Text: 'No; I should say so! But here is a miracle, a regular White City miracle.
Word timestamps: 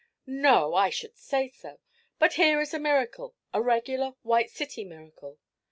'No; 0.25 0.73
I 0.73 0.89
should 0.89 1.15
say 1.15 1.47
so! 1.49 1.79
But 2.17 2.33
here 2.33 2.59
is 2.59 2.73
a 2.73 2.79
miracle, 2.79 3.35
a 3.53 3.61
regular 3.61 4.15
White 4.23 4.49
City 4.49 4.83
miracle. 4.83 5.37